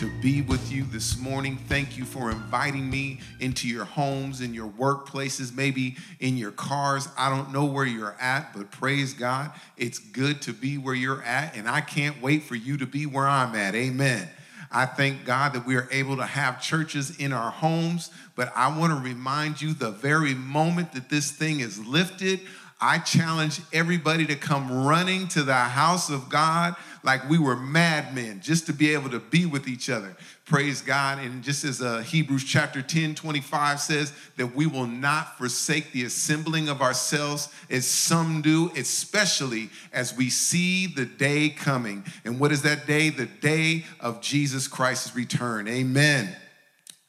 [0.00, 1.58] to be with you this morning.
[1.68, 7.06] Thank you for inviting me into your homes, in your workplaces, maybe in your cars.
[7.18, 9.52] I don't know where you're at, but praise God.
[9.76, 13.04] It's good to be where you're at, and I can't wait for you to be
[13.04, 13.74] where I'm at.
[13.74, 14.26] Amen.
[14.72, 18.74] I thank God that we are able to have churches in our homes, but I
[18.78, 22.40] want to remind you the very moment that this thing is lifted,
[22.80, 28.40] I challenge everybody to come running to the house of God like we were madmen
[28.40, 30.16] just to be able to be with each other.
[30.46, 31.18] Praise God.
[31.18, 36.04] And just as uh, Hebrews chapter 10 25 says, that we will not forsake the
[36.04, 42.04] assembling of ourselves as some do, especially as we see the day coming.
[42.24, 43.10] And what is that day?
[43.10, 45.68] The day of Jesus Christ's return.
[45.68, 46.34] Amen.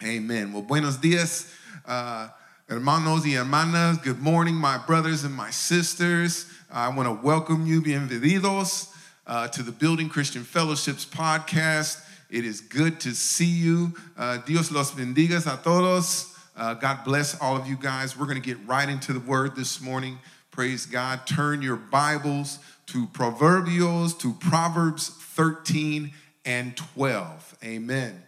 [0.03, 0.51] Amen.
[0.51, 1.53] Well, buenos dias.
[1.85, 2.27] Uh,
[2.71, 6.45] Hermanos y hermanas, good morning, my brothers and my sisters.
[6.71, 8.89] I want to welcome you, bienvenidos,
[9.27, 12.01] uh, to the Building Christian Fellowships podcast.
[12.29, 13.93] It is good to see you.
[14.17, 16.33] Uh, Dios los bendiga a todos.
[16.55, 18.17] Uh, God bless all of you guys.
[18.17, 20.17] We're going to get right into the word this morning.
[20.49, 21.27] Praise God.
[21.27, 26.13] Turn your Bibles to Proverbios, to Proverbs 13
[26.45, 27.57] and 12.
[27.65, 28.23] Amen.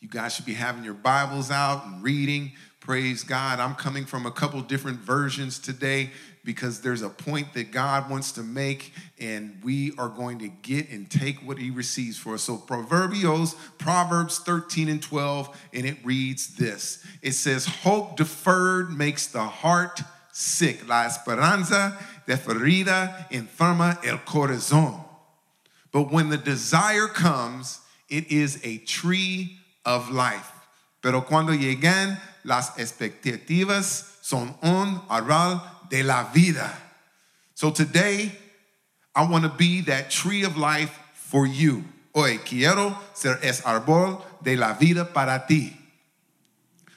[0.00, 2.52] You guys should be having your Bibles out and reading.
[2.86, 3.58] Praise God.
[3.58, 6.10] I'm coming from a couple different versions today
[6.44, 10.90] because there's a point that God wants to make, and we are going to get
[10.90, 12.44] and take what He receives for us.
[12.44, 19.26] So, Proverbios, Proverbs 13 and 12, and it reads this It says, Hope deferred makes
[19.26, 20.86] the heart sick.
[20.86, 25.02] La esperanza deferida enferma el corazón.
[25.90, 30.52] But when the desire comes, it is a tree of life.
[31.02, 36.72] Pero cuando llegan las expectativas son un árbol de la vida.
[37.54, 38.32] So today,
[39.14, 41.84] I want to be that tree of life for you.
[42.14, 45.76] Hoy quiero ser es árbol de la vida para ti.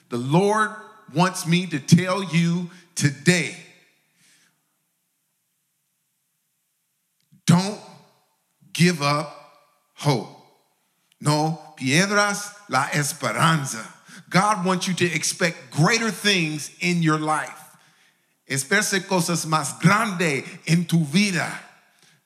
[0.10, 0.72] The Lord
[1.14, 3.56] wants me to tell you today
[7.46, 7.80] don't
[8.72, 9.36] give up
[9.96, 10.30] hope.
[11.20, 13.99] No piedras la esperanza.
[14.30, 17.60] God wants you to expect greater things in your life.
[18.48, 21.52] Esperse cosas más grande en tu vida.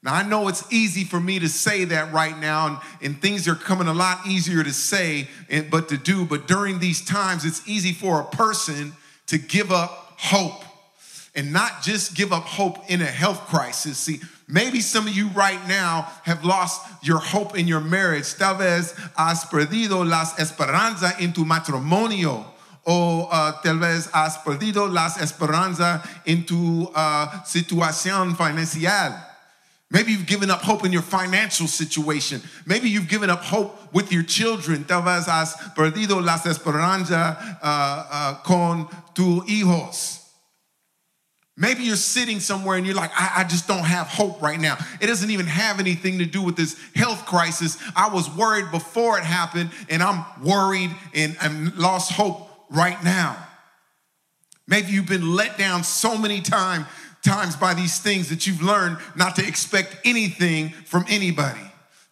[0.02, 3.48] Now, I know it's easy for me to say that right now, and, and things
[3.48, 6.26] are coming a lot easier to say and, but to do.
[6.26, 8.94] But during these times, it's easy for a person
[9.28, 10.66] to give up hope
[11.36, 13.98] and not just give up hope in a health crisis.
[13.98, 18.36] See, maybe some of you right now have lost your hope in your marriage.
[18.36, 22.46] Tal vez has perdido las esperanzas en tu matrimonio.
[22.86, 29.30] O uh, tal vez has perdido las esperanzas en tu uh, situación financiera.
[29.90, 32.42] Maybe you've given up hope in your financial situation.
[32.66, 34.84] Maybe you've given up hope with your children.
[34.86, 40.23] Tal vez has perdido las esperanzas uh, uh, con tus hijos.
[41.56, 44.76] Maybe you're sitting somewhere and you're like, I, I, just don't have hope right now.
[45.00, 47.78] It doesn't even have anything to do with this health crisis.
[47.96, 53.38] I was worried before it happened, and I'm worried and, and lost hope right now.
[54.68, 56.88] Maybe you've been let down so many times
[57.22, 61.62] times by these things that you've learned not to expect anything from anybody.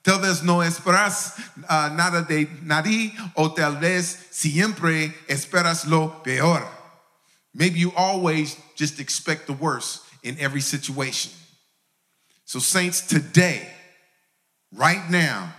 [0.04, 1.38] Tal vez no esperas
[1.70, 6.68] uh, nada de nadie, o tal vez siempre esperas lo peor.
[7.54, 11.32] Maybe you always just expect the worst in every situation.
[12.46, 13.68] So, saints, today,
[14.74, 15.54] right now,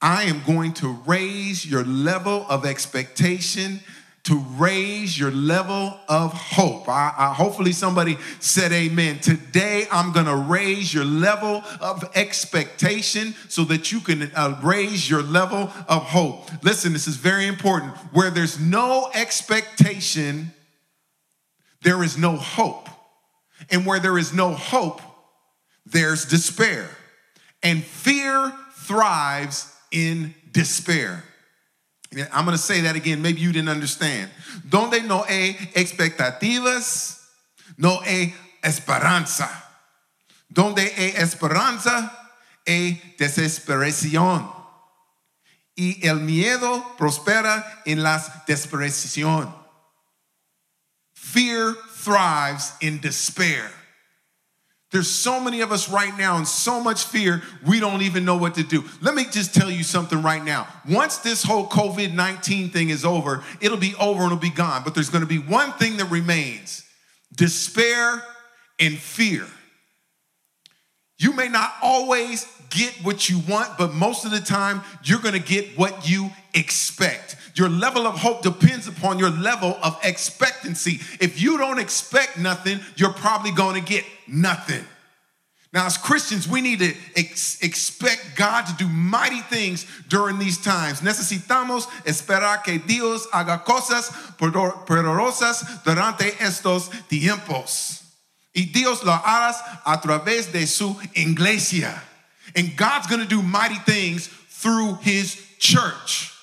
[0.00, 3.80] I am going to raise your level of expectation
[4.26, 6.88] to raise your level of hope.
[6.88, 9.20] I, I, hopefully, somebody said amen.
[9.20, 15.08] Today, I'm going to raise your level of expectation so that you can uh, raise
[15.08, 16.50] your level of hope.
[16.64, 17.96] Listen, this is very important.
[18.12, 20.52] Where there's no expectation,
[21.82, 22.88] there is no hope.
[23.70, 25.00] And where there is no hope,
[25.84, 26.88] there's despair.
[27.62, 31.22] And fear thrives in despair.
[32.32, 33.20] I'm going to say that again.
[33.20, 34.30] Maybe you didn't understand.
[34.68, 37.18] Donde no hay eh, expectativas,
[37.76, 39.48] no hay esperanza.
[40.50, 42.10] Donde hay eh, esperanza,
[42.66, 44.50] hay desesperación.
[45.76, 49.52] Y el miedo prospera en la desesperación.
[51.36, 53.70] fear thrives in despair.
[54.92, 58.36] There's so many of us right now and so much fear, we don't even know
[58.36, 58.84] what to do.
[59.02, 60.68] Let me just tell you something right now.
[60.88, 64.82] Once this whole COVID 19 thing is over, it'll be over and it'll be gone.
[64.84, 66.84] But there's gonna be one thing that remains
[67.34, 68.22] despair
[68.78, 69.44] and fear.
[71.18, 75.38] You may not always get what you want, but most of the time, you're gonna
[75.38, 77.36] get what you expect.
[77.56, 81.00] Your level of hope depends upon your level of expectancy.
[81.20, 84.84] If you don't expect nothing, you're probably gonna get nothing.
[85.72, 90.58] Now, as Christians, we need to ex- expect God to do mighty things during these
[90.58, 91.00] times.
[91.00, 98.02] Necesitamos esperar que Dios haga cosas poderosas durante estos tiempos.
[98.54, 99.54] Y Dios lo hará
[99.84, 102.02] a través de su iglesia.
[102.54, 106.35] And God's gonna do mighty things through his church.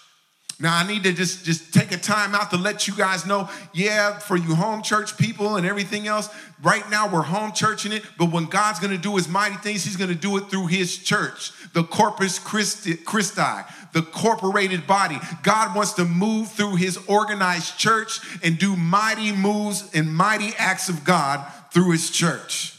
[0.59, 3.49] Now I need to just just take a time out to let you guys know,
[3.73, 6.29] yeah, for you home church people and everything else,
[6.61, 9.83] right now we're home churching it, but when God's going to do his mighty things,
[9.83, 13.41] he's going to do it through his church, the Corpus Christi, Christi,
[13.93, 15.17] the corporated body.
[15.41, 20.87] God wants to move through his organized church and do mighty moves and mighty acts
[20.87, 22.72] of God through his church.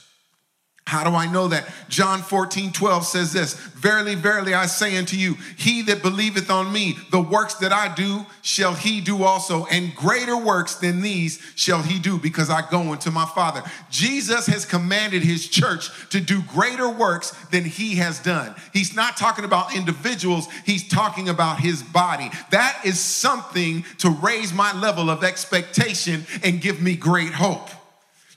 [0.87, 1.67] How do I know that?
[1.89, 6.71] John 14, 12 says this Verily, verily, I say unto you, he that believeth on
[6.71, 11.41] me, the works that I do, shall he do also, and greater works than these
[11.55, 13.63] shall he do, because I go unto my Father.
[13.91, 18.55] Jesus has commanded his church to do greater works than he has done.
[18.75, 22.31] He's not talking about individuals, he's talking about his body.
[22.51, 27.71] That is something to raise my level of expectation and give me great hope.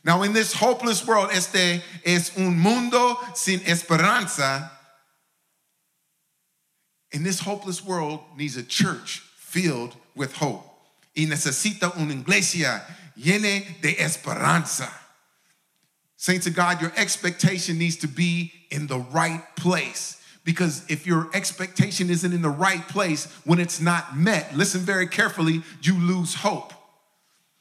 [0.07, 4.71] Now, in this hopeless world, este es un mundo sin esperanza.
[7.12, 10.63] In this hopeless world needs a church filled with hope.
[11.13, 12.83] Y necesita una iglesia
[13.19, 14.89] llena de esperanza.
[16.15, 20.24] Saints of God, your expectation needs to be in the right place.
[20.45, 25.07] Because if your expectation isn't in the right place, when it's not met, listen very
[25.07, 26.71] carefully, you lose hope.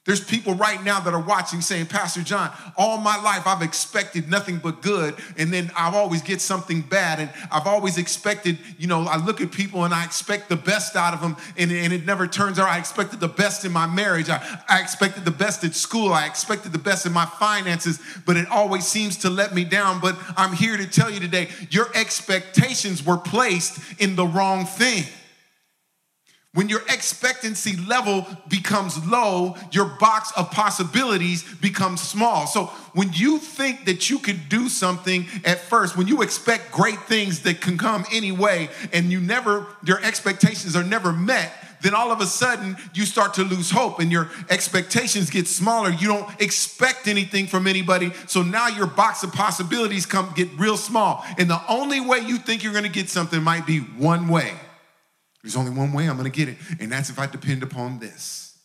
[0.07, 4.31] There's people right now that are watching saying, Pastor John, all my life I've expected
[4.31, 7.19] nothing but good, and then I always get something bad.
[7.19, 10.95] And I've always expected, you know, I look at people and I expect the best
[10.95, 12.69] out of them, and, and it never turns out.
[12.69, 16.27] I expected the best in my marriage, I, I expected the best at school, I
[16.27, 20.01] expected the best in my finances, but it always seems to let me down.
[20.01, 25.05] But I'm here to tell you today your expectations were placed in the wrong thing.
[26.57, 32.47] When your expectancy level becomes low, your box of possibilities becomes small.
[32.47, 36.99] So when you think that you could do something at first, when you expect great
[37.01, 42.11] things that can come anyway, and you never, your expectations are never met, then all
[42.11, 45.91] of a sudden you start to lose hope and your expectations get smaller.
[45.91, 48.15] You don't expect anything from anybody.
[48.29, 51.23] So now your box of possibilities come get real small.
[51.37, 54.55] And the only way you think you're gonna get something might be one way.
[55.47, 58.01] There's only one way I'm going to get it, and that's if I depend upon
[58.01, 58.59] this.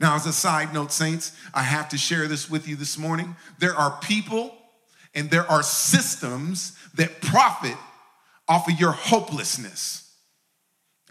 [0.00, 3.36] Now, as a side note, saints, I have to share this with you this morning.
[3.60, 4.56] There are people
[5.14, 7.76] and there are systems that profit
[8.48, 10.12] off of your hopelessness.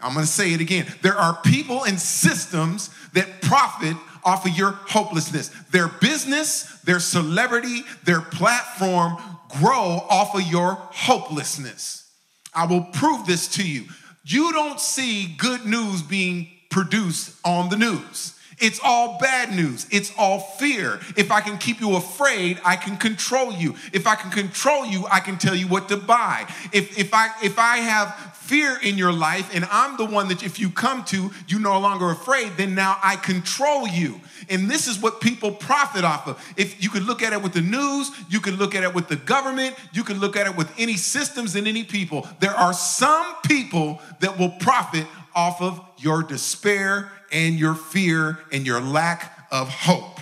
[0.02, 0.84] I'm to say it again.
[1.00, 5.48] There are people and systems that profit off of your hopelessness.
[5.70, 9.16] Their business, their celebrity, their platform
[9.48, 12.10] grow off of your hopelessness.
[12.54, 13.86] I will prove this to you
[14.24, 18.38] you don't see good news being produced on the news.
[18.58, 19.86] It's all bad news.
[19.90, 21.00] It's all fear.
[21.16, 23.74] If I can keep you afraid, I can control you.
[23.92, 26.46] If I can control you, I can tell you what to buy.
[26.72, 30.42] If, if, I, if I have fear in your life and I'm the one that
[30.42, 34.20] if you come to, you're no longer afraid, then now I control you.
[34.50, 36.52] And this is what people profit off of.
[36.56, 39.08] If you could look at it with the news, you could look at it with
[39.08, 42.28] the government, you could look at it with any systems and any people.
[42.40, 48.66] There are some people that will profit off of your despair and your fear and
[48.66, 50.20] your lack of hope.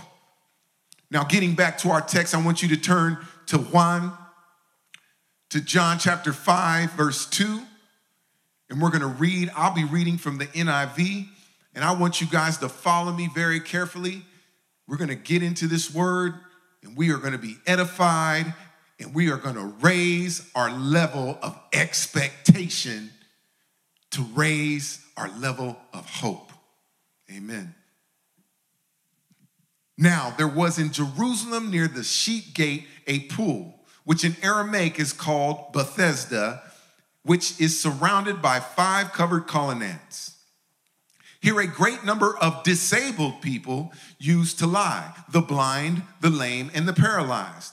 [1.11, 4.17] Now, getting back to our text, I want you to turn to Juan,
[5.51, 7.63] to John chapter 5, verse 2.
[8.71, 11.27] And we're going to read, I'll be reading from the NIV,
[11.75, 14.23] and I want you guys to follow me very carefully.
[14.87, 16.35] We're going to get into this word,
[16.85, 18.55] and we are going to be edified,
[19.01, 23.11] and we are going to raise our level of expectation
[24.13, 26.50] to raise our level of hope.
[27.31, 27.75] Amen.
[29.97, 35.13] Now, there was in Jerusalem near the sheep gate a pool, which in Aramaic is
[35.13, 36.63] called Bethesda,
[37.23, 40.37] which is surrounded by five covered colonnades.
[41.41, 46.87] Here, a great number of disabled people used to lie the blind, the lame, and
[46.89, 47.73] the paralyzed.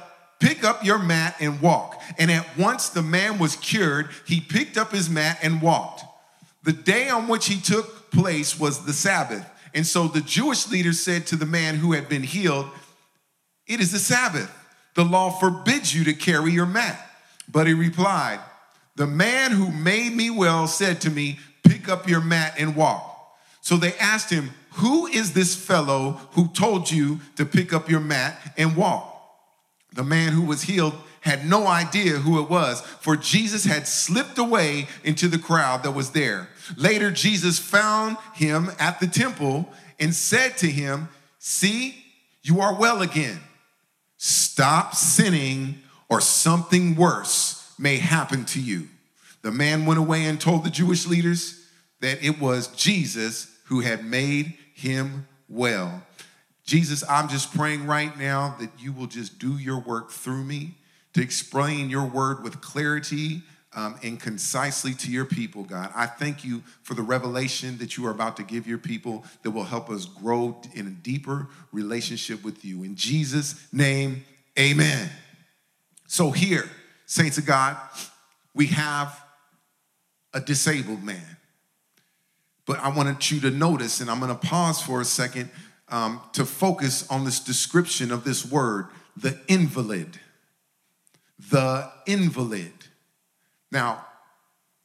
[0.41, 2.01] pick up your mat, and walk.
[2.17, 4.09] And at once the man was cured.
[4.25, 6.03] He picked up his mat and walked.
[6.63, 9.47] The day on which he took place was the Sabbath.
[9.73, 12.67] And so the Jewish leaders said to the man who had been healed,
[13.67, 14.51] It is the Sabbath.
[14.95, 16.99] The law forbids you to carry your mat.
[17.49, 18.39] But he replied,
[18.97, 23.07] The man who made me well said to me, Pick up your mat and walk.
[23.61, 27.99] So they asked him, Who is this fellow who told you to pick up your
[28.01, 29.10] mat and walk?
[29.93, 34.37] The man who was healed had no idea who it was, for Jesus had slipped
[34.37, 36.49] away into the crowd that was there.
[36.75, 39.69] Later, Jesus found him at the temple
[39.99, 42.03] and said to him, See,
[42.41, 43.39] you are well again.
[44.17, 45.79] Stop sinning,
[46.09, 48.87] or something worse may happen to you.
[49.41, 51.65] The man went away and told the Jewish leaders
[52.01, 56.03] that it was Jesus who had made him well.
[56.71, 60.75] Jesus, I'm just praying right now that you will just do your work through me
[61.11, 63.41] to explain your word with clarity
[63.75, 65.91] um, and concisely to your people, God.
[65.93, 69.51] I thank you for the revelation that you are about to give your people that
[69.51, 72.83] will help us grow in a deeper relationship with you.
[72.85, 74.23] In Jesus' name,
[74.57, 75.09] amen.
[76.07, 76.69] So, here,
[77.05, 77.75] saints of God,
[78.55, 79.21] we have
[80.33, 81.35] a disabled man.
[82.65, 85.49] But I wanted you to notice, and I'm going to pause for a second
[85.91, 90.19] um, to focus on this description of this word, the invalid.
[91.51, 92.71] The invalid.
[93.71, 94.05] Now,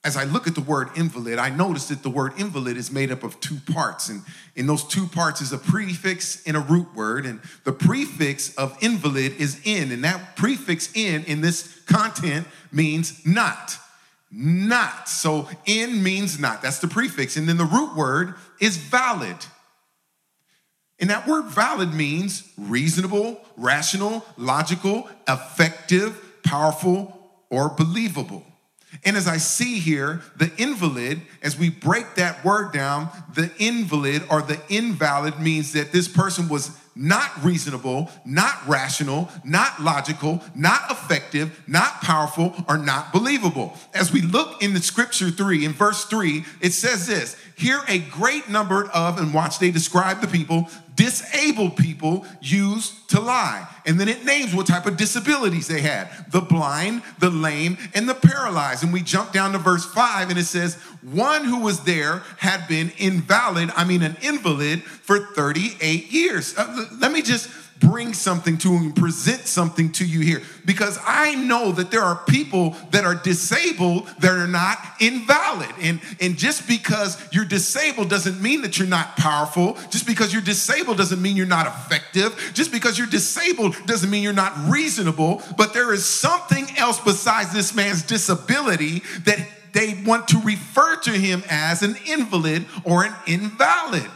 [0.06, 3.10] as I look at the word invalid, I notice that the word invalid is made
[3.10, 4.08] up of two parts.
[4.08, 4.22] And
[4.54, 7.26] in those two parts is a prefix and a root word.
[7.26, 9.90] And the prefix of invalid is in.
[9.90, 13.78] And that prefix in in this content means not.
[14.30, 15.08] Not.
[15.08, 16.62] So in means not.
[16.62, 17.36] That's the prefix.
[17.36, 19.36] And then the root word is valid.
[20.98, 27.12] And that word valid means reasonable, rational, logical, effective, powerful,
[27.50, 28.44] or believable.
[29.04, 34.22] And as I see here, the invalid, as we break that word down, the invalid
[34.30, 40.90] or the invalid means that this person was not reasonable, not rational, not logical, not
[40.90, 43.76] effective, not powerful, or not believable.
[43.92, 47.98] As we look in the scripture 3, in verse 3, it says this Here a
[47.98, 53.66] great number of, and watch, they describe the people, disabled people used to lie.
[53.86, 58.06] And then it names what type of disabilities they had the blind, the lame, and
[58.06, 58.84] the paralyzed.
[58.84, 62.68] And we jump down to verse 5, and it says, One who was there had
[62.68, 66.54] been invalid, I mean, an invalid, for 38 years.
[66.58, 67.48] Uh, let me just
[67.80, 72.16] bring something to and present something to you here because I know that there are
[72.26, 75.70] people that are disabled that are not invalid.
[75.80, 79.76] And, and just because you're disabled doesn't mean that you're not powerful.
[79.90, 82.50] Just because you're disabled doesn't mean you're not effective.
[82.54, 85.42] Just because you're disabled doesn't mean you're not reasonable.
[85.56, 91.10] But there is something else besides this man's disability that they want to refer to
[91.10, 94.10] him as an invalid or an invalid.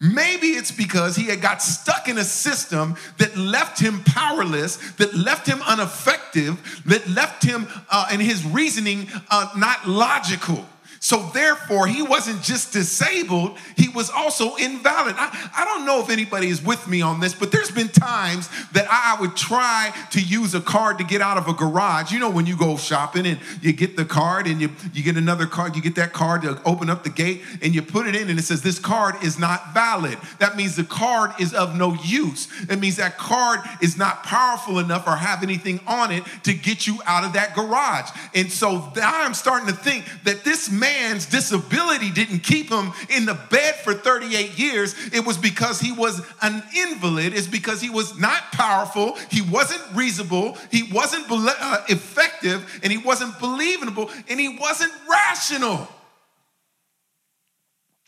[0.00, 5.14] Maybe it's because he had got stuck in a system that left him powerless, that
[5.14, 10.66] left him ineffective, that left him uh, in his reasoning uh, not logical.
[11.02, 15.14] So therefore, he wasn't just disabled, he was also invalid.
[15.16, 18.50] I, I don't know if anybody is with me on this, but there's been times
[18.72, 22.12] that I would try to use a card to get out of a garage.
[22.12, 25.16] You know, when you go shopping and you get the card and you, you get
[25.16, 28.14] another card, you get that card to open up the gate and you put it
[28.14, 30.18] in and it says, This card is not valid.
[30.38, 32.46] That means the card is of no use.
[32.68, 36.86] It means that card is not powerful enough or have anything on it to get
[36.86, 38.10] you out of that garage.
[38.34, 43.26] And so I'm starting to think that this man man's disability didn't keep him in
[43.26, 44.94] the bed for 38 years.
[45.12, 47.34] It was because he was an invalid.
[47.34, 49.16] It's because he was not powerful.
[49.30, 50.56] He wasn't reasonable.
[50.70, 52.80] He wasn't uh, effective.
[52.82, 54.10] And he wasn't believable.
[54.28, 55.88] And he wasn't rational.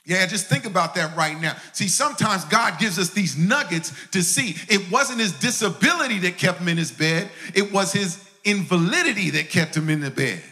[0.05, 1.55] Yeah, just think about that right now.
[1.73, 4.57] See, sometimes God gives us these nuggets to see.
[4.69, 9.51] It wasn't his disability that kept him in his bed, it was his invalidity that
[9.51, 10.43] kept him in the bed.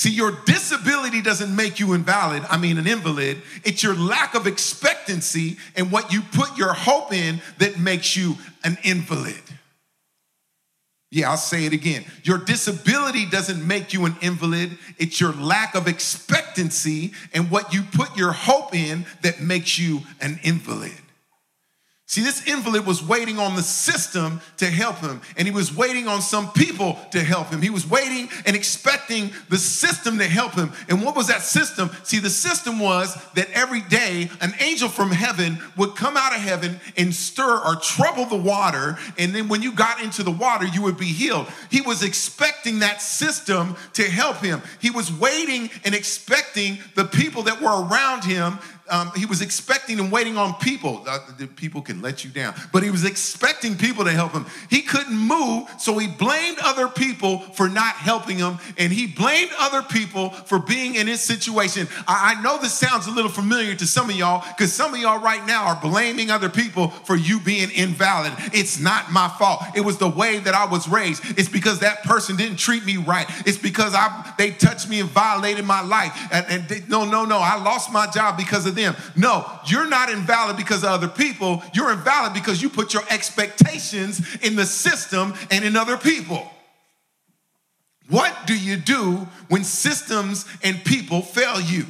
[0.00, 3.42] See, your disability doesn't make you invalid, I mean, an invalid.
[3.64, 8.36] It's your lack of expectancy and what you put your hope in that makes you
[8.64, 9.42] an invalid.
[11.10, 12.06] Yeah, I'll say it again.
[12.22, 14.78] Your disability doesn't make you an invalid.
[14.96, 20.00] It's your lack of expectancy and what you put your hope in that makes you
[20.22, 20.96] an invalid.
[22.10, 26.08] See, this invalid was waiting on the system to help him, and he was waiting
[26.08, 27.62] on some people to help him.
[27.62, 30.72] He was waiting and expecting the system to help him.
[30.88, 31.88] And what was that system?
[32.02, 36.40] See, the system was that every day an angel from heaven would come out of
[36.40, 40.66] heaven and stir or trouble the water, and then when you got into the water,
[40.66, 41.46] you would be healed.
[41.70, 44.62] He was expecting that system to help him.
[44.80, 48.58] He was waiting and expecting the people that were around him
[48.90, 51.04] um, he was expecting and waiting on people.
[51.06, 51.18] Uh,
[51.56, 54.46] people can let you down, but he was expecting people to help him.
[54.68, 59.50] He couldn't move, so he blamed other people for not helping him, and he blamed
[59.58, 61.88] other people for being in his situation.
[62.06, 65.00] I, I know this sounds a little familiar to some of y'all because some of
[65.00, 68.32] y'all right now are blaming other people for you being invalid.
[68.52, 69.62] It's not my fault.
[69.74, 71.38] It was the way that I was raised.
[71.38, 73.26] It's because that person didn't treat me right.
[73.46, 76.28] It's because I they touched me and violated my life.
[76.32, 77.38] And, and they, no, no, no.
[77.38, 78.96] I lost my job because of them.
[79.16, 81.62] No, you're not invalid because of other people.
[81.74, 86.50] You're invalid because you put your expectations in the system and in other people.
[88.08, 91.86] What do you do when systems and people fail you?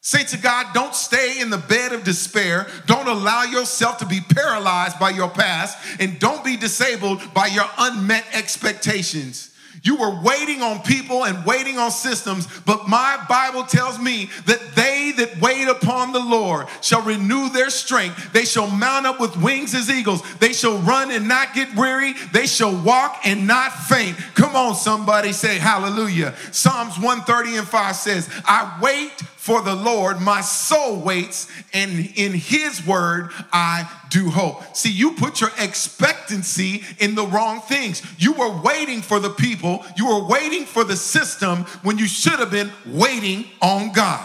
[0.00, 2.66] Say to God, don't stay in the bed of despair.
[2.86, 7.66] Don't allow yourself to be paralyzed by your past, and don't be disabled by your
[7.78, 9.51] unmet expectations.
[9.82, 14.60] You were waiting on people and waiting on systems, but my Bible tells me that
[14.74, 18.32] they that wait upon the Lord shall renew their strength.
[18.32, 20.22] They shall mount up with wings as eagles.
[20.36, 22.14] They shall run and not get weary.
[22.32, 24.16] They shall walk and not faint.
[24.34, 26.34] Come on, somebody say hallelujah.
[26.52, 29.10] Psalms 130 and 5 says, I wait
[29.42, 34.76] for the Lord, my soul waits, and in his word I do hope.
[34.76, 38.02] See, you put your expectancy in the wrong things.
[38.18, 42.38] You were waiting for the people, you were waiting for the system when you should
[42.38, 44.24] have been waiting on God.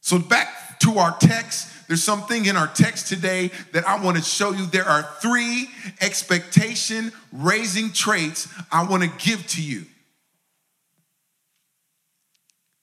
[0.00, 1.68] So, back to our text.
[1.86, 4.66] There's something in our text today that I want to show you.
[4.66, 5.68] There are three
[6.00, 9.86] expectation raising traits I want to give to you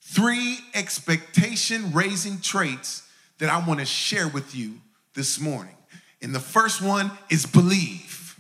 [0.08, 3.04] three expectation raising traits
[3.40, 4.76] that I want to share with you
[5.14, 5.76] this morning.
[6.22, 8.40] And the first one is believe.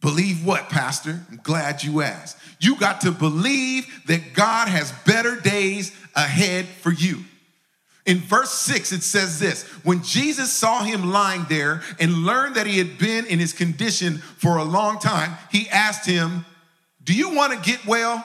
[0.00, 1.20] Believe what, Pastor?
[1.30, 2.38] I'm glad you asked.
[2.60, 7.24] You got to believe that God has better days ahead for you.
[8.06, 12.66] In verse 6, it says this When Jesus saw him lying there and learned that
[12.66, 16.46] he had been in his condition for a long time, he asked him,
[17.02, 18.24] Do you want to get well?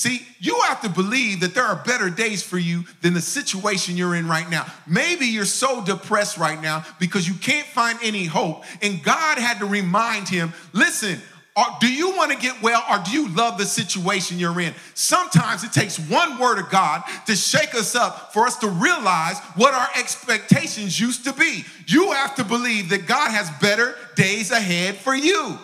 [0.00, 3.98] See, you have to believe that there are better days for you than the situation
[3.98, 4.64] you're in right now.
[4.86, 8.64] Maybe you're so depressed right now because you can't find any hope.
[8.80, 11.20] And God had to remind him listen,
[11.54, 14.72] uh, do you want to get well or do you love the situation you're in?
[14.94, 19.38] Sometimes it takes one word of God to shake us up for us to realize
[19.54, 21.62] what our expectations used to be.
[21.86, 25.58] You have to believe that God has better days ahead for you.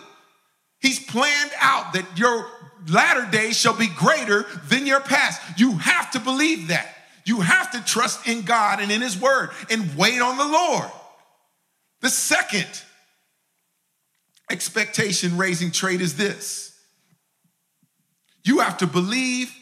[0.81, 2.47] He's planned out that your
[2.89, 5.41] latter days shall be greater than your past.
[5.59, 6.89] You have to believe that.
[7.25, 10.91] You have to trust in God and in His Word and wait on the Lord.
[12.01, 12.69] The second
[14.51, 16.73] expectation raising trait is this
[18.45, 19.53] you have to believe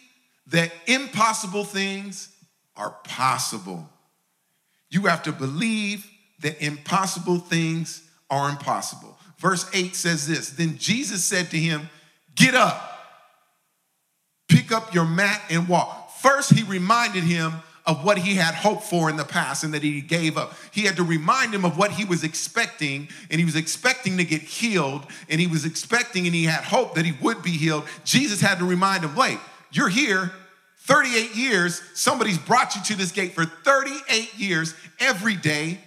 [0.48, 2.28] that impossible things
[2.76, 3.88] are possible.
[4.90, 6.06] You have to believe
[6.40, 9.16] that impossible things are impossible.
[9.38, 11.88] Verse 8 says this Then Jesus said to him,
[12.34, 12.93] Get up
[14.54, 16.12] pick up your mat and walk.
[16.20, 17.52] First, he reminded him
[17.86, 20.54] of what he had hoped for in the past and that he gave up.
[20.70, 24.24] He had to remind him of what he was expecting, and he was expecting to
[24.24, 27.84] get healed, and he was expecting and he had hope that he would be healed.
[28.04, 29.38] Jesus had to remind him, wait,
[29.70, 30.32] you're here
[30.86, 31.82] 38 years.
[31.94, 35.78] Somebody's brought you to this gate for 38 years every day.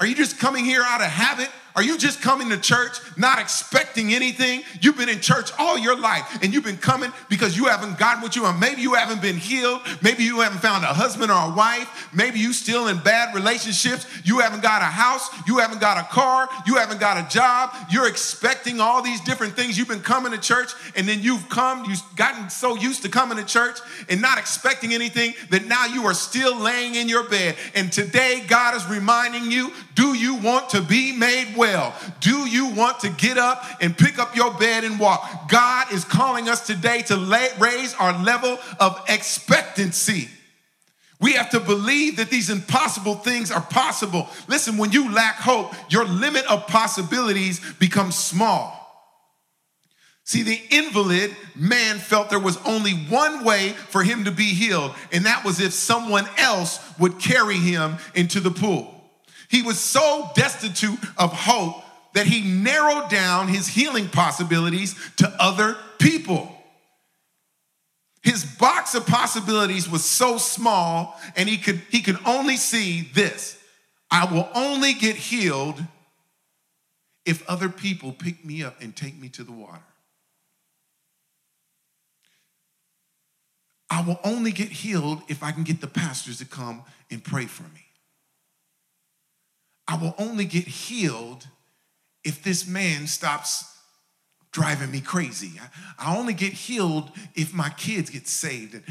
[0.00, 1.50] Are you just coming here out of habit?
[1.76, 4.62] Are you just coming to church not expecting anything?
[4.80, 8.22] You've been in church all your life and you've been coming because you haven't gotten
[8.22, 8.58] what you want.
[8.58, 9.82] Maybe you haven't been healed.
[10.00, 12.08] Maybe you haven't found a husband or a wife.
[12.14, 14.06] Maybe you're still in bad relationships.
[14.24, 15.28] You haven't got a house.
[15.46, 16.48] You haven't got a car.
[16.66, 17.74] You haven't got a job.
[17.90, 19.76] You're expecting all these different things.
[19.76, 23.36] You've been coming to church and then you've come, you've gotten so used to coming
[23.36, 27.56] to church and not expecting anything that now you are still laying in your bed.
[27.74, 31.65] And today God is reminding you, do you want to be made well?
[31.66, 31.94] Well?
[32.20, 35.48] Do you want to get up and pick up your bed and walk.
[35.48, 40.28] God is calling us today to lay, raise our level of expectancy.
[41.20, 44.28] We have to believe that these impossible things are possible.
[44.48, 48.74] Listen, when you lack hope, your limit of possibilities becomes small.
[50.24, 54.92] See, the invalid man felt there was only one way for him to be healed,
[55.12, 58.95] and that was if someone else would carry him into the pool.
[59.48, 61.82] He was so destitute of hope
[62.14, 66.52] that he narrowed down his healing possibilities to other people.
[68.22, 73.58] His box of possibilities was so small, and he could, he could only see this
[74.10, 75.82] I will only get healed
[77.24, 79.82] if other people pick me up and take me to the water.
[83.90, 87.46] I will only get healed if I can get the pastors to come and pray
[87.46, 87.85] for me.
[89.88, 91.46] I will only get healed
[92.24, 93.76] if this man stops
[94.56, 95.52] driving me crazy.
[95.60, 98.74] I, I, only get healed if my kids get saved.
[98.74, 98.84] And,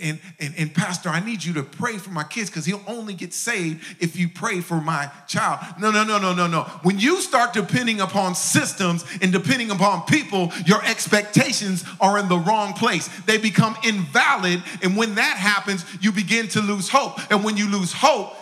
[0.00, 3.12] and, and, and Pastor, I need you to pray for my kids because he'll only
[3.12, 5.60] get saved if you pray for my child.
[5.78, 6.62] No, no, no, no, no, no.
[6.82, 12.38] When you start depending upon systems and depending upon people, your expectations are in the
[12.38, 13.08] wrong place.
[13.26, 14.62] They become invalid.
[14.82, 17.20] And when that happens, you begin to lose hope.
[17.30, 18.34] And when you lose hope,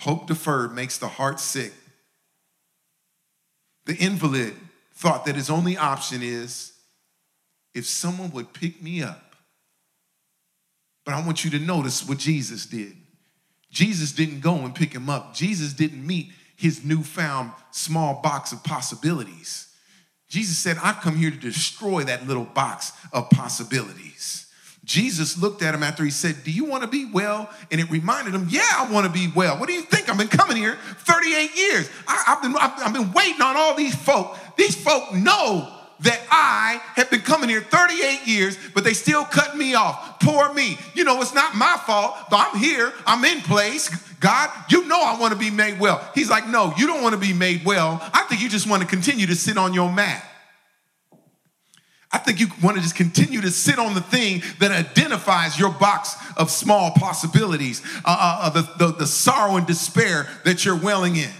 [0.00, 1.72] hope deferred makes the heart sick.
[3.86, 4.54] The invalid
[4.94, 6.72] thought that his only option is
[7.74, 9.34] if someone would pick me up.
[11.04, 12.96] But I want you to notice what Jesus did.
[13.70, 15.34] Jesus didn't go and pick him up.
[15.34, 19.68] Jesus didn't meet his newfound small box of possibilities.
[20.28, 24.46] Jesus said, I've come here to destroy that little box of possibilities.
[24.90, 27.48] Jesus looked at him after he said, Do you want to be well?
[27.70, 29.56] And it reminded him, Yeah, I want to be well.
[29.56, 30.10] What do you think?
[30.10, 31.88] I've been coming here 38 years.
[32.08, 36.20] I, have been, I've, I've been waiting on all these folk these folk know that
[36.28, 40.18] I have been coming here 38 years, but they still cut me off.
[40.18, 40.76] Poor me.
[40.94, 43.90] You know, it's not my fault, but I'm here, I'm in place.
[44.18, 46.04] God, you know I want to be made well.
[46.16, 48.00] He's like, No, you don't want to be made well.
[48.12, 50.26] I think you just want to continue to sit on your mat.
[52.12, 55.70] I think you want to just continue to sit on the thing that identifies your
[55.70, 60.76] box of small possibilities, uh, uh, uh the, the, the sorrow and despair that you're
[60.76, 61.30] welling in.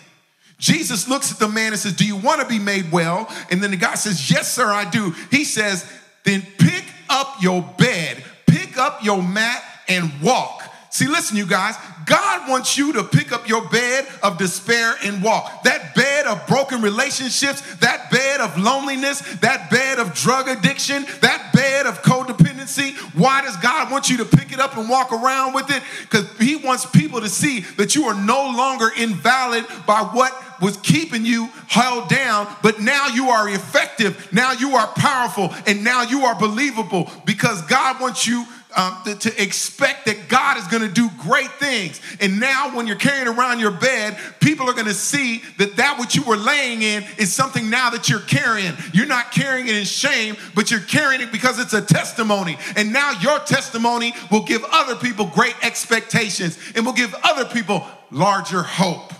[0.58, 3.34] Jesus looks at the man and says, Do you want to be made well?
[3.50, 5.14] And then the guy says, Yes, sir, I do.
[5.30, 5.90] He says,
[6.24, 10.62] Then pick up your bed, pick up your mat, and walk.
[10.92, 15.22] See, listen, you guys, God wants you to pick up your bed of despair and
[15.22, 15.62] walk.
[15.62, 21.52] That bed of broken relationships, that bed of loneliness, that bed of drug addiction, that
[21.54, 22.96] bed of codependency.
[23.16, 25.80] Why does God want you to pick it up and walk around with it?
[26.02, 30.76] Because He wants people to see that you are no longer invalid by what was
[30.78, 36.02] keeping you held down, but now you are effective, now you are powerful, and now
[36.02, 38.44] you are believable because God wants you
[38.76, 42.00] um, to, to, expect that God is going to do great things.
[42.20, 45.98] And now, when you're carrying around your bed, people are going to see that that
[45.98, 48.74] what you were laying in is something now that you're carrying.
[48.92, 52.58] You're not carrying it in shame, but you're carrying it because it's a testimony.
[52.76, 57.86] And now your testimony will give other people great expectations and will give other people
[58.10, 59.12] larger hope.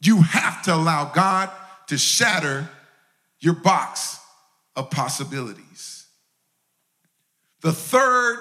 [0.00, 1.50] You have to allow God
[1.88, 2.68] to shatter
[3.40, 4.18] your box
[4.74, 5.95] of possibilities.
[7.62, 8.40] The third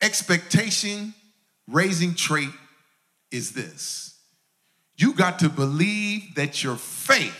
[0.00, 1.14] expectation
[1.66, 2.50] raising trait
[3.30, 4.14] is this
[4.96, 7.36] you got to believe that your faith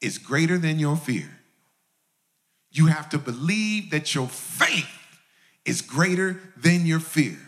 [0.00, 1.38] is greater than your fear.
[2.70, 4.86] You have to believe that your faith
[5.64, 7.38] is greater than your fear.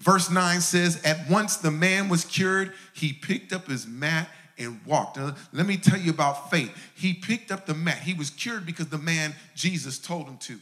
[0.00, 4.80] Verse 9 says, At once the man was cured, he picked up his mat and
[4.84, 5.16] walked.
[5.16, 6.74] Now, let me tell you about faith.
[6.94, 7.98] He picked up the mat.
[7.98, 10.58] He was cured because the man Jesus told him to.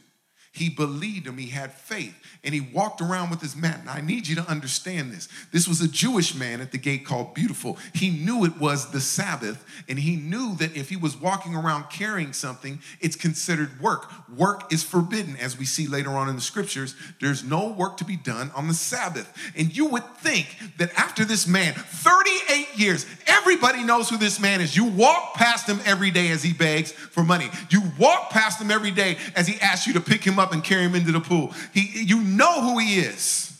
[0.57, 3.85] He believed him, he had faith, and he walked around with his mat.
[3.85, 5.29] Now, I need you to understand this.
[5.51, 7.77] This was a Jewish man at the gate called Beautiful.
[7.93, 11.91] He knew it was the Sabbath, and he knew that if he was walking around
[11.91, 14.11] carrying something, it's considered work.
[14.35, 16.95] Work is forbidden, as we see later on in the scriptures.
[17.21, 19.31] There's no work to be done on the Sabbath.
[19.55, 24.59] And you would think that after this man, 38 years, everybody knows who this man
[24.59, 24.75] is.
[24.75, 28.71] You walk past him every day as he begs for money, you walk past him
[28.71, 31.11] every day as he asks you to pick him up up and carry him into
[31.11, 31.53] the pool.
[31.73, 33.53] He, you know who he is.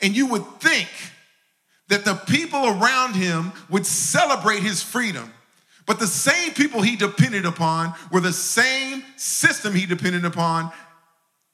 [0.00, 0.88] And you would think
[1.88, 5.32] that the people around him would celebrate his freedom.
[5.86, 10.70] But the same people he depended upon were the same system he depended upon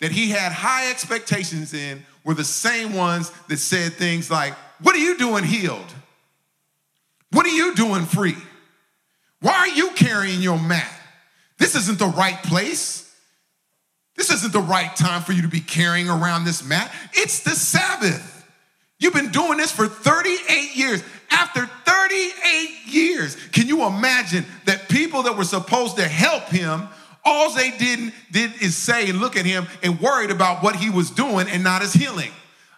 [0.01, 4.53] that he had high expectations in, were the same ones that said things like,
[4.83, 5.95] What are you doing healed?
[7.31, 8.37] What are you doing free?
[9.41, 10.93] Why are you carrying your mat?
[11.59, 13.04] This isn't the right place.
[14.17, 16.93] This isn't the right time for you to be carrying around this mat.
[17.13, 18.31] It's the Sabbath.
[18.99, 21.03] You've been doing this for 38 years.
[21.31, 26.89] After 38 years, can you imagine that people that were supposed to help him,
[27.25, 30.91] all they did, did is say and look at him and worried about what he
[30.91, 32.31] was doing and not his healing?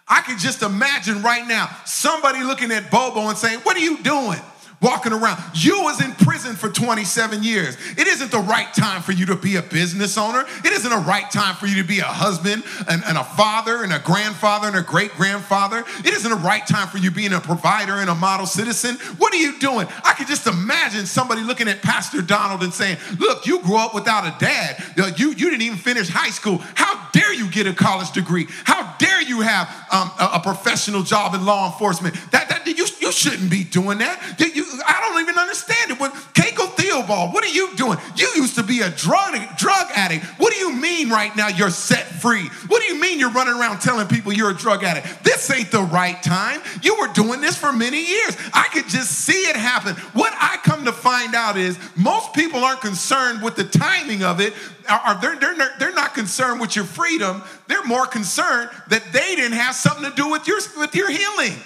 [0.07, 3.97] I can just imagine right now somebody looking at Bobo and saying, What are you
[3.99, 4.39] doing?
[4.81, 5.41] Walking around.
[5.53, 7.77] You was in prison for 27 years.
[7.97, 10.45] It isn't the right time for you to be a business owner.
[10.63, 13.83] It isn't a right time for you to be a husband and, and a father
[13.83, 15.83] and a grandfather and a great grandfather.
[15.99, 18.95] It isn't a right time for you being a provider and a model citizen.
[19.17, 19.87] What are you doing?
[20.03, 23.95] I could just imagine somebody looking at Pastor Donald and saying, look, you grew up
[23.95, 24.83] without a dad.
[25.17, 26.59] You, you didn't even finish high school.
[26.75, 28.47] How dare you get a college degree?
[28.63, 32.15] How dare you have um, a, a, professional job in law enforcement?
[32.31, 34.39] That, that you, you shouldn't be doing that.
[34.39, 35.99] You, I don't even understand it.
[35.99, 37.97] What, Keiko Theobald, what are you doing?
[38.15, 40.25] You used to be a drug, drug addict.
[40.37, 42.47] What do you mean right now you're set free?
[42.67, 45.23] What do you mean you're running around telling people you're a drug addict?
[45.23, 46.61] This ain't the right time.
[46.81, 48.37] You were doing this for many years.
[48.53, 49.95] I could just see it happen.
[50.13, 54.39] What I come to find out is most people aren't concerned with the timing of
[54.39, 54.53] it.
[54.89, 57.43] Are, they're, they're, they're not concerned with your freedom.
[57.67, 61.57] They're more concerned that they didn't have something to do with your, with your healing.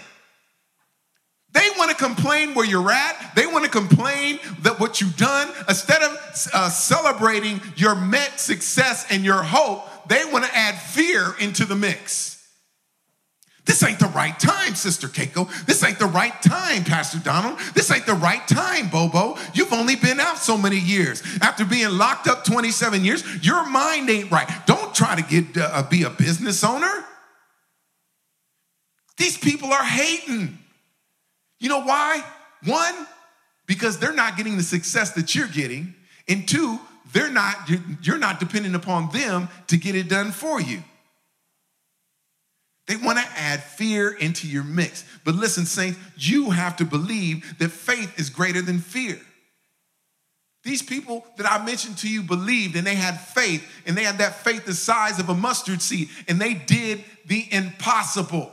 [1.54, 3.34] They want to complain where you're at.
[3.36, 5.50] They want to complain that what you've done.
[5.68, 6.18] Instead of
[6.54, 11.76] uh, celebrating your met success and your hope, they want to add fear into the
[11.76, 12.32] mix.
[13.66, 15.48] This ain't the right time, Sister Keiko.
[15.66, 17.60] This ain't the right time, Pastor Donald.
[17.74, 19.38] This ain't the right time, Bobo.
[19.54, 21.22] You've only been out so many years.
[21.42, 24.50] After being locked up 27 years, your mind ain't right.
[24.66, 27.06] Don't try to get uh, be a business owner.
[29.18, 30.58] These people are hating.
[31.62, 32.24] You know why?
[32.66, 33.08] One,
[33.68, 35.94] because they're not getting the success that you're getting.
[36.28, 36.80] And two,
[37.14, 37.70] they're not,
[38.02, 40.84] you're not dependent upon them to get it done for you.
[42.88, 45.06] They want to add fear into your mix.
[45.24, 49.20] But listen, saints, you have to believe that faith is greater than fear.
[50.64, 54.18] These people that I mentioned to you believed and they had faith, and they had
[54.18, 58.52] that faith the size of a mustard seed, and they did the impossible.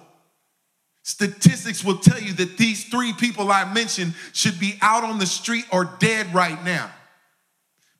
[1.08, 5.24] Statistics will tell you that these three people I mentioned should be out on the
[5.24, 6.90] street or dead right now.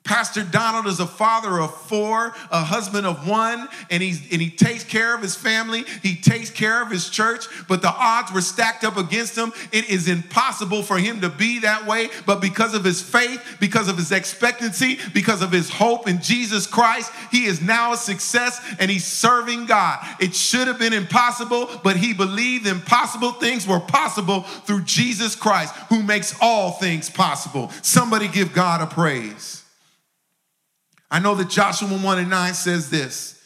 [0.08, 4.48] Pastor Donald is a father of four, a husband of one, and, he's, and he
[4.48, 5.84] takes care of his family.
[6.02, 9.52] He takes care of his church, but the odds were stacked up against him.
[9.70, 13.86] It is impossible for him to be that way, but because of his faith, because
[13.88, 18.58] of his expectancy, because of his hope in Jesus Christ, he is now a success
[18.78, 20.02] and he's serving God.
[20.20, 25.74] It should have been impossible, but he believed impossible things were possible through Jesus Christ,
[25.90, 27.70] who makes all things possible.
[27.82, 29.64] Somebody give God a praise.
[31.10, 33.42] I know that Joshua 1 and 9 says this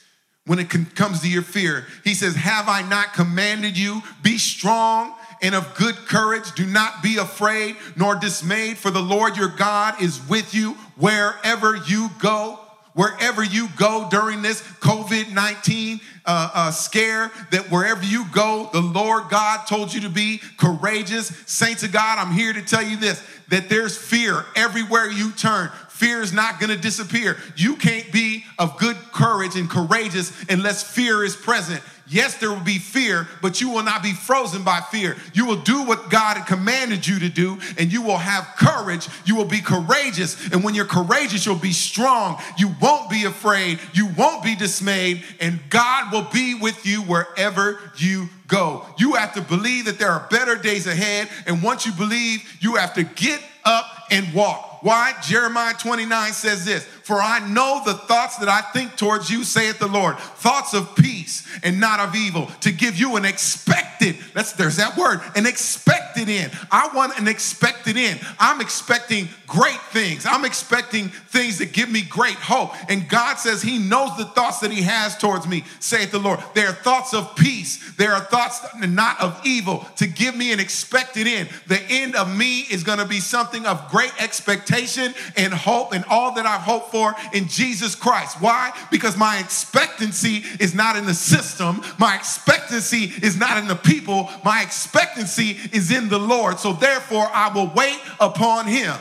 [0.46, 1.86] when it comes to your fear.
[2.04, 4.02] He says, Have I not commanded you?
[4.22, 6.52] Be strong and of good courage.
[6.54, 11.76] Do not be afraid nor dismayed, for the Lord your God is with you wherever
[11.76, 12.58] you go.
[12.94, 18.82] Wherever you go during this COVID 19 uh, uh, scare, that wherever you go, the
[18.82, 21.28] Lord God told you to be courageous.
[21.46, 25.70] Saints of God, I'm here to tell you this that there's fear everywhere you turn
[26.02, 27.36] fear is not going to disappear.
[27.54, 31.80] You can't be of good courage and courageous unless fear is present.
[32.08, 35.16] Yes, there will be fear, but you will not be frozen by fear.
[35.32, 39.08] You will do what God had commanded you to do, and you will have courage.
[39.24, 40.52] You will be courageous.
[40.52, 42.42] And when you're courageous, you'll be strong.
[42.58, 43.78] You won't be afraid.
[43.94, 45.22] You won't be dismayed.
[45.40, 48.84] And God will be with you wherever you go.
[48.98, 51.28] You have to believe that there are better days ahead.
[51.46, 54.71] And once you believe, you have to get up and walk.
[54.82, 55.14] Why?
[55.22, 59.78] Jeremiah 29 says this For I know the thoughts that I think towards you, saith
[59.78, 64.52] the Lord, thoughts of peace and not of evil, to give you an expected, that's
[64.52, 66.52] there's that word, an expected end.
[66.70, 68.20] I want an expected end.
[68.38, 70.26] I'm expecting great things.
[70.26, 72.72] I'm expecting things that give me great hope.
[72.88, 76.40] And God says He knows the thoughts that He has towards me, saith the Lord.
[76.54, 80.60] They are thoughts of peace, there are thoughts not of evil, to give me an
[80.60, 81.48] expected end.
[81.66, 85.92] The end of me is going to be something of great expectation expectation and hope
[85.92, 88.40] and all that I've hoped for in Jesus Christ.
[88.40, 88.70] Why?
[88.90, 94.30] Because my expectancy is not in the system, my expectancy is not in the people,
[94.44, 96.60] my expectancy is in the Lord.
[96.60, 98.94] So therefore, I will wait upon Him.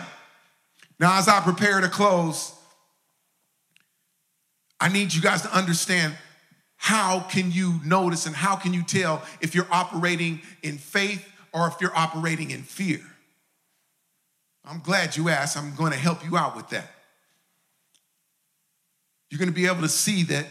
[0.99, 2.53] Now, as I prepare to close,
[4.79, 6.15] I need you guys to understand
[6.77, 11.67] how can you notice and how can you tell if you're operating in faith or
[11.67, 13.01] if you're operating in fear?
[14.65, 15.57] I'm glad you asked.
[15.57, 16.85] I'm going to help you out with that.
[19.31, 20.45] You're going to be able to see that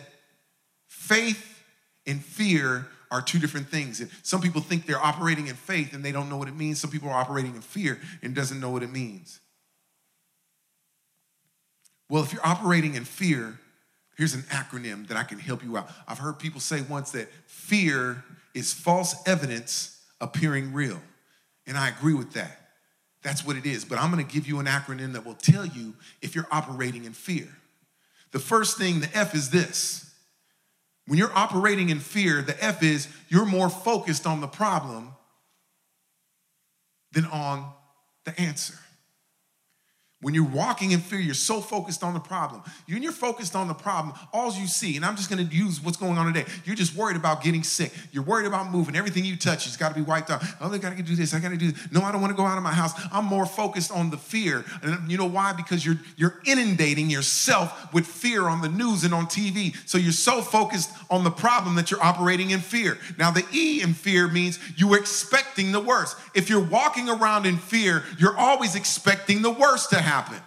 [0.89, 1.63] faith
[2.07, 4.03] and fear are two different things.
[4.23, 6.81] Some people think they're operating in faith and they don't know what it means.
[6.81, 9.41] Some people are operating in fear and doesn't know what it means.
[12.09, 13.59] Well, if you're operating in fear,
[14.17, 15.91] here's an acronym that I can help you out.
[16.09, 21.01] I've heard people say once that fear is false evidence appearing real.
[21.67, 22.59] And I agree with that.
[23.23, 23.85] That's what it is.
[23.85, 27.05] But I'm going to give you an acronym that will tell you if you're operating
[27.05, 27.49] in fear.
[28.33, 30.13] The first thing, the F is this.
[31.07, 35.13] When you're operating in fear, the F is you're more focused on the problem
[37.13, 37.73] than on
[38.25, 38.75] the answer.
[40.23, 42.63] When you're walking in fear, you're so focused on the problem.
[42.87, 45.97] When you're focused on the problem, all you see, and I'm just gonna use what's
[45.97, 47.91] going on today, you're just worried about getting sick.
[48.13, 48.97] You're worried about moving.
[48.97, 50.45] Everything you touch has gotta be wiped out.
[50.61, 51.91] Oh, they gotta do this, I gotta do this.
[51.91, 52.93] No, I don't wanna go out of my house.
[53.11, 54.63] I'm more focused on the fear.
[54.83, 55.55] And you know why?
[55.55, 59.75] Because you're, you're inundating yourself with fear on the news and on TV.
[59.89, 62.99] So you're so focused on the problem that you're operating in fear.
[63.17, 66.19] Now, the E in fear means you're expecting the worst.
[66.35, 70.39] If you're walking around in fear, you're always expecting the worst to happen happen.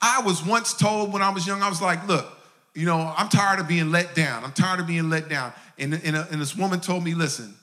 [0.00, 2.26] I was once told when I was young, I was like, look,
[2.74, 4.44] you know, I'm tired of being let down.
[4.44, 5.52] I'm tired of being let down.
[5.78, 7.54] And, and, a, and this woman told me, listen,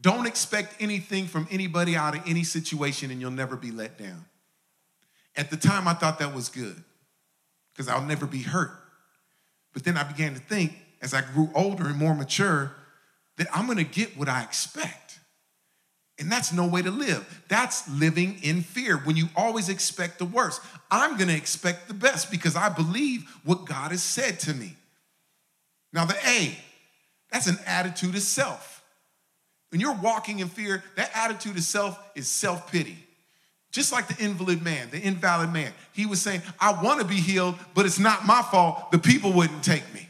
[0.00, 4.24] don't expect anything from anybody out of any situation and you'll never be let down.
[5.36, 6.82] At the time, I thought that was good
[7.72, 8.70] because I'll never be hurt.
[9.72, 12.72] But then I began to think as I grew older and more mature
[13.36, 15.03] that I'm going to get what I expect.
[16.18, 17.42] And that's no way to live.
[17.48, 20.60] That's living in fear when you always expect the worst.
[20.90, 24.76] I'm going to expect the best because I believe what God has said to me.
[25.92, 26.56] Now, the A,
[27.32, 28.84] that's an attitude of self.
[29.70, 32.96] When you're walking in fear, that attitude of self is self pity.
[33.72, 35.72] Just like the invalid man, the invalid man.
[35.92, 38.92] He was saying, I want to be healed, but it's not my fault.
[38.92, 40.08] The people wouldn't take me.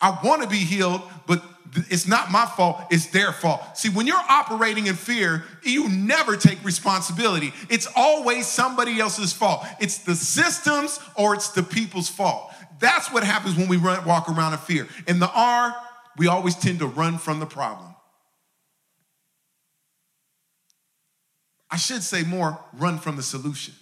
[0.00, 1.44] I want to be healed, but
[1.88, 3.76] it's not my fault, it's their fault.
[3.76, 7.52] See, when you're operating in fear, you never take responsibility.
[7.68, 9.64] It's always somebody else's fault.
[9.80, 12.52] It's the systems or it's the people's fault.
[12.80, 14.88] That's what happens when we run, walk around in fear.
[15.06, 15.74] In the R,
[16.16, 17.94] we always tend to run from the problem.
[21.70, 23.74] I should say more run from the solution.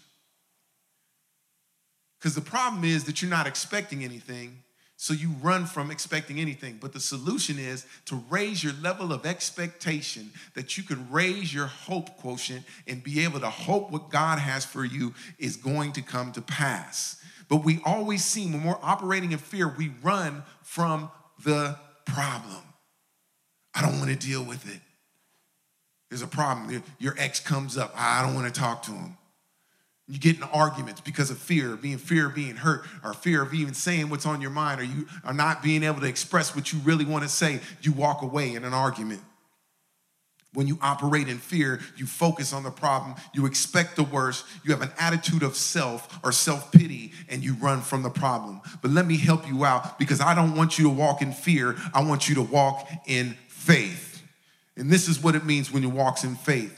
[2.19, 4.63] Because the problem is that you're not expecting anything
[5.01, 6.79] so you run from expecting anything.
[6.81, 11.69] But the solution is to raise your level of expectation that you can raise your
[11.69, 16.03] hope quotient and be able to hope what God has for you is going to
[16.03, 17.23] come to pass.
[17.49, 21.13] But we always seem, when we're operating in fear, we run from
[21.45, 22.63] the problem.
[23.75, 24.81] I don't want to deal with it.
[26.11, 26.83] There's a problem.
[26.99, 27.93] Your ex comes up.
[27.95, 29.17] I don't want to talk to him.
[30.09, 33.53] You get in arguments because of fear, being fear of being hurt, or fear of
[33.53, 36.73] even saying what's on your mind, or you are not being able to express what
[36.73, 37.61] you really want to say.
[37.83, 39.21] You walk away in an argument.
[40.55, 44.73] When you operate in fear, you focus on the problem, you expect the worst, you
[44.73, 48.63] have an attitude of self or self pity, and you run from the problem.
[48.81, 51.77] But let me help you out because I don't want you to walk in fear,
[51.93, 54.23] I want you to walk in faith.
[54.75, 56.78] And this is what it means when you walk in faith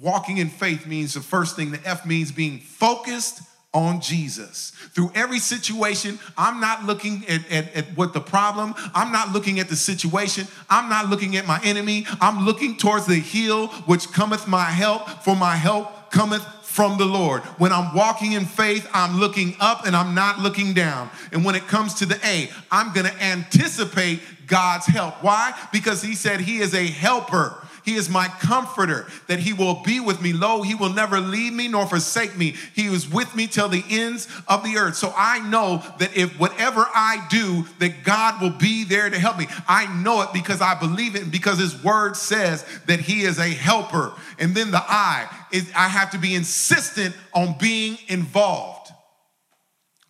[0.00, 4.70] walking in faith means the first thing, the F means being focused on Jesus.
[4.94, 9.58] Through every situation, I'm not looking at, at, at, what the problem, I'm not looking
[9.58, 14.12] at the situation, I'm not looking at my enemy, I'm looking towards the hill which
[14.12, 17.42] cometh my help, for my help cometh from the Lord.
[17.58, 21.10] When I'm walking in faith, I'm looking up and I'm not looking down.
[21.32, 25.22] And when it comes to the A, I'm gonna anticipate God's help.
[25.22, 25.52] Why?
[25.72, 27.64] Because He said He is a helper.
[27.84, 30.32] He is my comforter, that he will be with me.
[30.32, 32.54] Lo, he will never leave me nor forsake me.
[32.74, 34.96] He is with me till the ends of the earth.
[34.96, 39.38] So I know that if whatever I do, that God will be there to help
[39.38, 39.48] me.
[39.68, 43.38] I know it because I believe it and because his word says that he is
[43.38, 44.14] a helper.
[44.38, 48.92] And then the I is I have to be insistent on being involved.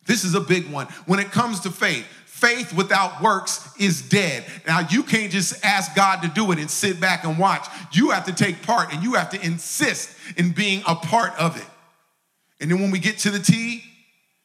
[0.07, 0.87] This is a big one.
[1.07, 2.07] When it comes to faith,
[2.45, 4.45] faith without works is dead.
[4.67, 7.67] Now, you can't just ask God to do it and sit back and watch.
[7.93, 11.57] You have to take part and you have to insist in being a part of
[11.57, 11.67] it.
[12.61, 13.83] And then when we get to the T,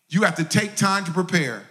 [0.07, 1.63] you have to take time to prepare.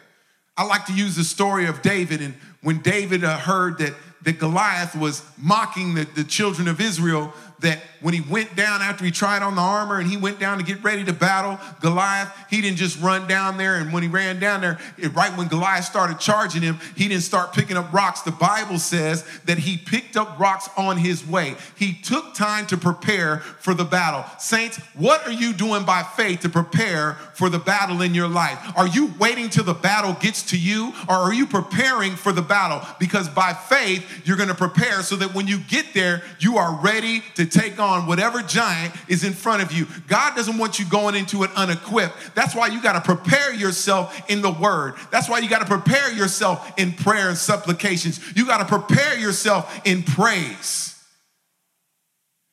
[0.56, 2.20] I like to use the story of David.
[2.20, 7.32] And when David uh, heard that, that Goliath was mocking the, the children of Israel
[7.60, 10.58] that when he went down after he tried on the armor and he went down
[10.58, 13.76] to get ready to battle Goliath, he didn't just run down there.
[13.76, 14.78] And when he ran down there,
[15.12, 18.22] right when Goliath started charging him, he didn't start picking up rocks.
[18.22, 21.56] The Bible says that he picked up rocks on his way.
[21.76, 24.24] He took time to prepare for the battle.
[24.38, 28.58] Saints, what are you doing by faith to prepare for the battle in your life?
[28.76, 32.42] Are you waiting till the battle gets to you or are you preparing for the
[32.42, 32.86] battle?
[33.00, 36.80] Because by faith, you're going to prepare so that when you get there, you are
[36.80, 39.86] ready to take on whatever giant is in front of you.
[40.06, 42.34] God doesn't want you going into it unequipped.
[42.34, 44.94] That's why you got to prepare yourself in the word.
[45.10, 48.20] That's why you got to prepare yourself in prayer and supplications.
[48.36, 50.94] You got to prepare yourself in praise.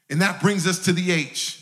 [0.10, 1.62] And that brings us to the H.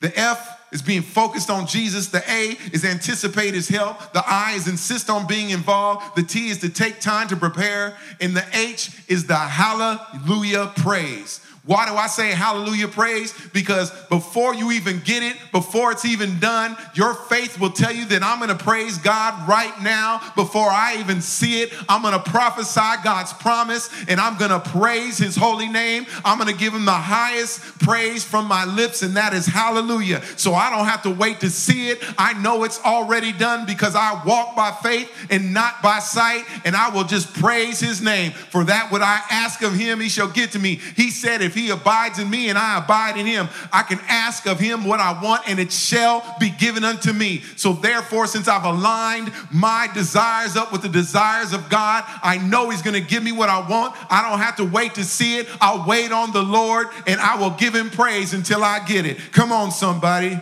[0.00, 2.08] The F is being focused on Jesus.
[2.08, 4.12] The A is anticipate his help.
[4.12, 6.16] The I is insist on being involved.
[6.16, 7.96] The T is to take time to prepare.
[8.20, 11.40] And the H is the hallelujah praise.
[11.66, 13.34] Why do I say hallelujah praise?
[13.52, 18.04] Because before you even get it, before it's even done, your faith will tell you
[18.06, 21.72] that I'm going to praise God right now before I even see it.
[21.88, 26.06] I'm going to prophesy God's promise and I'm going to praise his holy name.
[26.24, 30.22] I'm going to give him the highest praise from my lips, and that is hallelujah.
[30.36, 31.98] So I don't have to wait to see it.
[32.16, 36.76] I know it's already done because I walk by faith and not by sight, and
[36.76, 38.30] I will just praise his name.
[38.32, 40.76] For that, what I ask of him, he shall get to me.
[40.94, 44.46] He said, if he abides in me and I abide in him, I can ask
[44.46, 47.42] of him what I want and it shall be given unto me.
[47.56, 52.70] So therefore, since I've aligned my desires up with the desires of God, I know
[52.70, 53.94] he's going to give me what I want.
[54.10, 55.48] I don't have to wait to see it.
[55.60, 59.18] I'll wait on the Lord and I will give him praise until I get it.
[59.32, 60.38] Come on, somebody.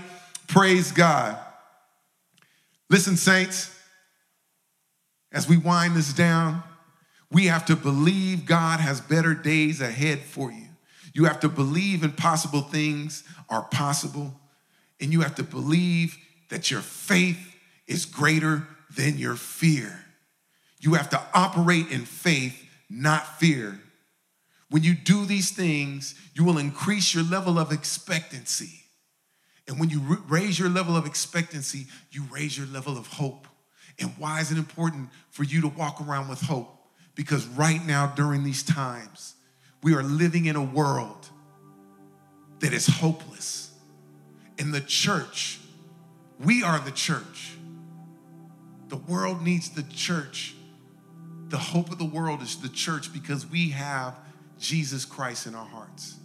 [0.49, 1.39] Praise God.
[2.91, 3.75] Listen, saints,
[5.33, 6.63] as we wind this down,
[7.31, 10.64] we have to believe God has better days ahead for you.
[11.15, 14.35] You have to believe impossible things are possible.
[15.01, 16.19] And you have to believe
[16.51, 17.57] that your faith
[17.87, 20.05] is greater than your fear.
[20.81, 22.61] You have to operate in faith,
[22.91, 23.81] not fear.
[24.71, 28.83] When you do these things, you will increase your level of expectancy.
[29.67, 33.47] And when you raise your level of expectancy, you raise your level of hope.
[33.99, 36.71] And why is it important for you to walk around with hope?
[37.15, 39.35] Because right now, during these times,
[39.85, 41.29] we are living in a world
[42.61, 43.71] that is hopeless.
[44.57, 45.61] In the church,
[46.41, 47.53] we are the church.
[48.89, 50.55] The world needs the church.
[51.49, 54.19] The hope of the world is the church because we have
[54.59, 56.17] Jesus Christ in our hearts.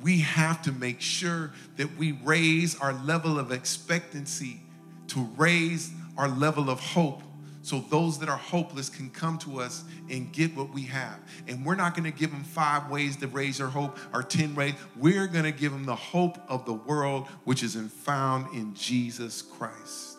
[0.00, 4.60] We have to make sure that we raise our level of expectancy,
[5.08, 7.22] to raise our level of hope
[7.64, 11.18] so those that are hopeless can come to us and get what we have.
[11.48, 14.54] And we're not going to give them five ways to raise their hope or 10
[14.54, 14.74] ways.
[14.96, 19.40] We're going to give them the hope of the world, which is found in Jesus
[19.40, 20.18] Christ.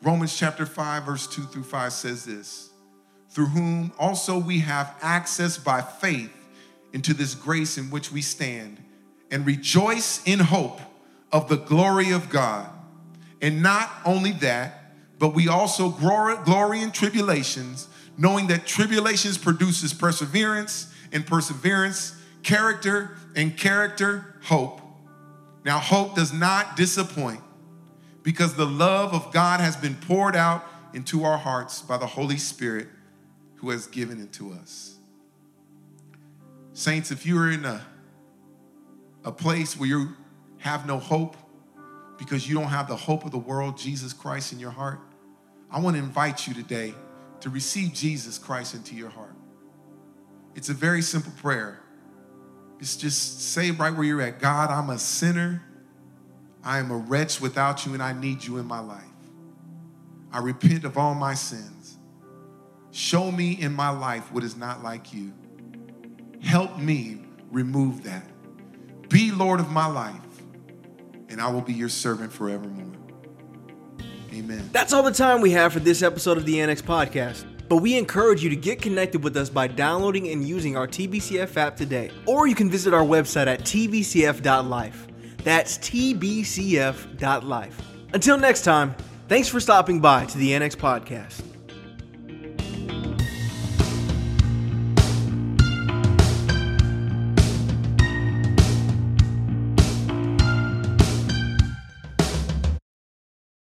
[0.00, 2.70] Romans chapter 5, verse 2 through 5 says this
[3.30, 6.32] Through whom also we have access by faith
[6.92, 8.80] into this grace in which we stand
[9.28, 10.80] and rejoice in hope
[11.32, 12.70] of the glory of God.
[13.42, 14.79] And not only that,
[15.20, 23.56] but we also glory, in tribulations, knowing that tribulations produces perseverance, and perseverance, character, and
[23.56, 24.80] character, hope.
[25.62, 27.40] Now, hope does not disappoint
[28.22, 30.64] because the love of God has been poured out
[30.94, 32.88] into our hearts by the Holy Spirit
[33.56, 34.96] who has given it to us.
[36.72, 37.84] Saints, if you're in a,
[39.24, 40.08] a place where you
[40.58, 41.36] have no hope
[42.18, 45.00] because you don't have the hope of the world, Jesus Christ, in your heart,
[45.70, 46.94] I want to invite you today
[47.40, 49.34] to receive Jesus Christ into your heart.
[50.54, 51.80] It's a very simple prayer.
[52.80, 55.62] It's just say right where you're at God, I'm a sinner.
[56.64, 59.04] I am a wretch without you, and I need you in my life.
[60.32, 61.98] I repent of all my sins.
[62.90, 65.32] Show me in my life what is not like you.
[66.42, 68.26] Help me remove that.
[69.08, 70.14] Be Lord of my life,
[71.28, 72.89] and I will be your servant forevermore.
[74.32, 74.68] Amen.
[74.72, 77.44] That's all the time we have for this episode of the Annex Podcast.
[77.68, 81.56] But we encourage you to get connected with us by downloading and using our TBCF
[81.56, 82.10] app today.
[82.26, 85.06] Or you can visit our website at tbcf.life.
[85.44, 87.80] That's tbcf.life.
[88.12, 88.94] Until next time,
[89.28, 91.42] thanks for stopping by to the Annex Podcast.